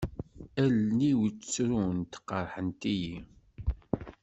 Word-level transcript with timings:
Allen-iw 0.63 1.19
ttrunt, 1.39 2.11
qerḥent-iyi. 2.27 3.17